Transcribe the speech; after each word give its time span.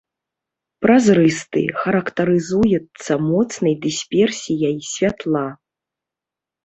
Празрысты, 0.85 1.63
характарызуецца 1.81 3.13
моцнай 3.29 3.73
дысперсіяй 3.87 4.75
святла. 4.97 5.47